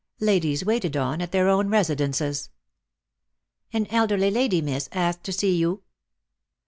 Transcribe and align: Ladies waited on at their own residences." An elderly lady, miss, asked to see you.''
Ladies 0.19 0.65
waited 0.65 0.97
on 0.97 1.21
at 1.21 1.31
their 1.31 1.47
own 1.47 1.69
residences." 1.69 2.49
An 3.71 3.85
elderly 3.91 4.31
lady, 4.31 4.59
miss, 4.59 4.89
asked 4.91 5.23
to 5.25 5.31
see 5.31 5.55
you.'' 5.55 5.83